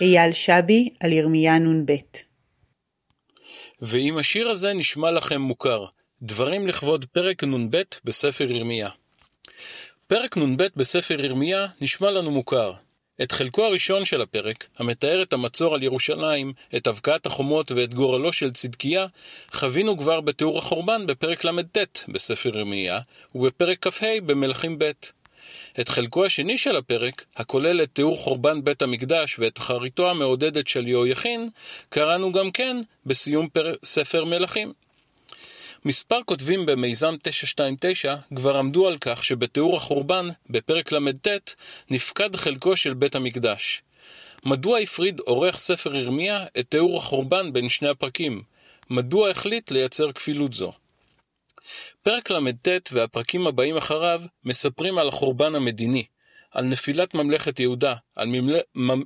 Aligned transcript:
אייל 0.00 0.32
שבי 0.32 0.88
על 1.00 1.12
ירמיה 1.12 1.58
נ"ב 1.58 1.92
ואם 3.82 4.18
השיר 4.18 4.48
הזה 4.48 4.72
נשמע 4.72 5.10
לכם 5.10 5.40
מוכר, 5.40 5.84
דברים 6.22 6.66
לכבוד 6.66 7.04
פרק 7.04 7.44
נ"ב 7.44 7.76
בספר 8.04 8.50
ירמיה. 8.50 8.88
פרק 10.06 10.36
נ"ב 10.36 10.62
בספר 10.76 11.24
ירמיה 11.24 11.66
נשמע 11.80 12.10
לנו 12.10 12.30
מוכר. 12.30 12.72
את 13.22 13.32
חלקו 13.32 13.64
הראשון 13.64 14.04
של 14.04 14.22
הפרק, 14.22 14.68
המתאר 14.78 15.22
את 15.22 15.32
המצור 15.32 15.74
על 15.74 15.82
ירושלים, 15.82 16.52
את 16.76 16.86
הבקעת 16.86 17.26
החומות 17.26 17.72
ואת 17.72 17.94
גורלו 17.94 18.32
של 18.32 18.52
צדקיה, 18.52 19.06
חווינו 19.52 19.98
כבר 19.98 20.20
בתיאור 20.20 20.58
החורבן 20.58 21.06
בפרק 21.06 21.44
ל"ט 21.44 21.78
בספר 22.08 22.58
ירמיה, 22.58 22.98
ובפרק 23.34 23.86
כ"ה 23.88 24.06
במלכים 24.26 24.78
ב'. 24.78 24.90
את 25.80 25.88
חלקו 25.88 26.24
השני 26.24 26.58
של 26.58 26.76
הפרק, 26.76 27.24
הכולל 27.36 27.82
את 27.82 27.88
תיאור 27.92 28.16
חורבן 28.16 28.64
בית 28.64 28.82
המקדש 28.82 29.38
ואת 29.38 29.58
אחריתו 29.58 30.10
המעודדת 30.10 30.68
של 30.68 30.88
יהויכין, 30.88 31.48
קראנו 31.88 32.32
גם 32.32 32.50
כן 32.50 32.76
בסיום 33.06 33.48
פר... 33.48 33.74
ספר 33.84 34.24
מלכים. 34.24 34.72
מספר 35.84 36.18
כותבים 36.24 36.66
במיזם 36.66 37.14
929 37.22 38.14
כבר 38.34 38.58
עמדו 38.58 38.88
על 38.88 38.98
כך 39.00 39.24
שבתיאור 39.24 39.76
החורבן, 39.76 40.26
בפרק 40.50 40.92
ל"ט, 40.92 41.28
נפקד 41.90 42.36
חלקו 42.36 42.76
של 42.76 42.94
בית 42.94 43.14
המקדש. 43.14 43.82
מדוע 44.44 44.78
הפריד 44.78 45.20
עורך 45.20 45.58
ספר 45.58 45.96
ירמיה 45.96 46.46
את 46.58 46.66
תיאור 46.68 46.98
החורבן 46.98 47.52
בין 47.52 47.68
שני 47.68 47.88
הפרקים? 47.88 48.42
מדוע 48.90 49.30
החליט 49.30 49.70
לייצר 49.70 50.12
כפילות 50.12 50.54
זו? 50.54 50.72
פרק 52.02 52.30
ל"ט 52.30 52.68
והפרקים 52.92 53.46
הבאים 53.46 53.76
אחריו 53.76 54.22
מספרים 54.44 54.98
על 54.98 55.08
החורבן 55.08 55.54
המדיני, 55.54 56.04
על 56.52 56.64
נפילת 56.64 57.14
ממלכת 57.14 57.60
יהודה, 57.60 57.94
על, 58.16 58.28
ממל... 58.28 58.60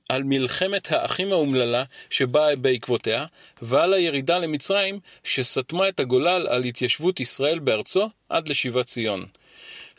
על 0.08 0.22
מלחמת 0.22 0.92
האחים 0.92 1.32
האומללה 1.32 1.84
שבאה 2.10 2.56
בעקבותיה, 2.56 3.24
ועל 3.62 3.94
הירידה 3.94 4.38
למצרים 4.38 5.00
שסתמה 5.24 5.88
את 5.88 6.00
הגולל 6.00 6.46
על 6.50 6.64
התיישבות 6.64 7.20
ישראל 7.20 7.58
בארצו 7.58 8.08
עד 8.28 8.48
לשיבת 8.48 8.86
ציון. 8.86 9.26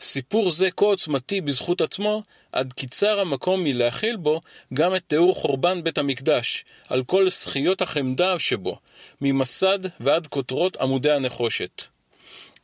סיפור 0.00 0.50
זה 0.50 0.68
כה 0.76 0.84
עוצמתי 0.84 1.40
בזכות 1.40 1.80
עצמו, 1.80 2.22
עד 2.52 2.72
קיצר 2.72 3.20
המקום 3.20 3.64
מלהכיל 3.64 4.16
בו 4.16 4.40
גם 4.74 4.96
את 4.96 5.02
תיאור 5.06 5.34
חורבן 5.34 5.84
בית 5.84 5.98
המקדש, 5.98 6.64
על 6.88 7.04
כל 7.04 7.30
זכיות 7.30 7.82
החמדה 7.82 8.38
שבו, 8.38 8.78
ממסד 9.20 9.78
ועד 10.00 10.26
כותרות 10.26 10.76
עמודי 10.76 11.10
הנחושת. 11.10 11.93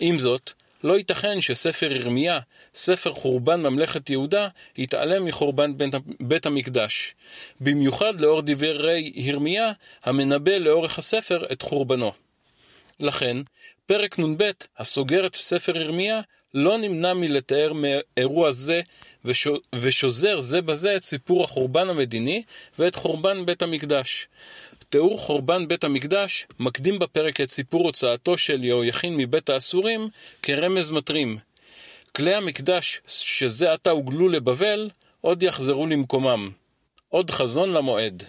עם 0.01 0.19
זאת, 0.19 0.53
לא 0.85 0.99
ייתכן 0.99 1.41
שספר 1.41 1.93
ירמיה, 1.93 2.41
ספר 2.75 3.13
חורבן 3.13 3.63
ממלכת 3.63 4.11
יהודה, 4.11 4.49
יתעלם 4.77 5.25
מחורבן 5.25 5.73
בית 6.21 6.47
המקדש. 6.47 7.15
במיוחד 7.61 8.21
לאור 8.21 8.43
דברי 8.45 9.13
ירמיה, 9.15 9.73
המנבא 10.05 10.53
לאורך 10.53 10.99
הספר 10.99 11.53
את 11.53 11.63
חורבנו. 11.63 12.13
לכן, 13.01 13.37
פרק 13.87 14.19
נ"ב, 14.19 14.51
הסוגר 14.79 15.27
את 15.27 15.37
ספר 15.37 15.79
ירמיה, 15.79 16.21
לא 16.55 16.79
נמנע 16.79 17.15
מלתאר 17.15 17.73
מאירוע 17.73 18.51
זה 18.51 18.81
ושוזר 19.75 20.41
זה 20.41 20.61
בזה 20.61 20.97
את 20.97 21.03
סיפור 21.03 21.45
החורבן 21.45 21.89
המדיני 21.89 22.43
ואת 22.79 22.95
חורבן 22.95 23.47
בית 23.47 23.63
המקדש. 23.63 24.29
תיאור 24.91 25.19
חורבן 25.19 25.69
בית 25.69 25.85
המקדש 25.85 26.47
מקדים 26.59 26.99
בפרק 26.99 27.41
את 27.41 27.51
סיפור 27.51 27.83
הוצאתו 27.83 28.39
של 28.39 28.65
יהויכין 28.65 29.17
מבית 29.17 29.51
האסורים 29.51 30.09
כרמז 30.43 30.91
מטרים. 30.91 31.39
כלי 32.17 32.35
המקדש 32.35 33.01
שזה 33.07 33.73
עתה 33.73 33.91
הוגלו 33.91 34.29
לבבל, 34.29 34.91
עוד 35.21 35.43
יחזרו 35.43 35.87
למקומם. 35.87 36.51
עוד 37.09 37.31
חזון 37.31 37.73
למועד. 37.73 38.25